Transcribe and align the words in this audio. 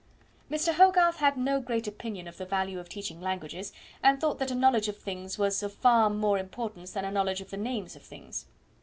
Mr. 0.49 0.73
Hogarth 0.73 1.17
had 1.17 1.37
no 1.37 1.59
great 1.61 1.85
opinion 1.87 2.27
of 2.27 2.37
the 2.39 2.45
value 2.47 2.79
of 2.79 2.89
teaching 2.89 3.21
languages, 3.21 3.71
and 4.01 4.19
thought 4.19 4.39
that 4.39 4.49
a 4.49 4.55
knowledge 4.55 4.87
of 4.87 4.97
things 4.97 5.37
was 5.37 5.61
of 5.61 5.73
far 5.73 6.09
more 6.09 6.39
importance 6.39 6.93
than 6.93 7.05
a 7.05 7.11
knowledge 7.11 7.39
of 7.39 7.51
the 7.51 7.57
names 7.57 7.95
of 7.95 8.01
things. 8.01 8.47